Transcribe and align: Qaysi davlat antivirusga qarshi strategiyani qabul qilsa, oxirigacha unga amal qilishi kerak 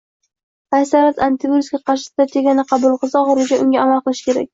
Qaysi 0.75 0.93
davlat 0.93 1.19
antivirusga 1.25 1.79
qarshi 1.89 2.07
strategiyani 2.13 2.65
qabul 2.73 2.97
qilsa, 3.05 3.21
oxirigacha 3.27 3.61
unga 3.67 3.83
amal 3.85 4.03
qilishi 4.09 4.27
kerak 4.31 4.49